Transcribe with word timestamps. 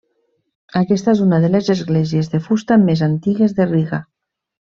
Aquesta 0.79 1.13
és 1.17 1.21
una 1.25 1.39
de 1.43 1.51
les 1.55 1.69
esglésies 1.73 2.31
de 2.33 2.41
fusta 2.47 2.79
més 2.87 3.05
antigues 3.09 3.55
de 3.61 3.71
Riga. 3.75 4.01